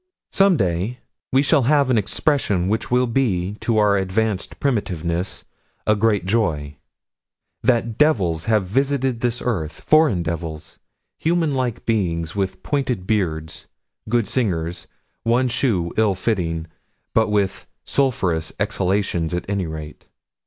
[0.31, 0.97] Some day
[1.31, 5.45] we shall have an expression which will be, to our advanced primitiveness,
[5.85, 6.77] a great joy:
[7.61, 10.79] That devils have visited this earth: foreign devils:
[11.19, 13.67] human like beings, with pointed beards:
[14.09, 14.87] good singers;
[15.21, 16.65] one shoe ill fitting
[17.13, 20.07] but with sulphurous exhalations, at any rate.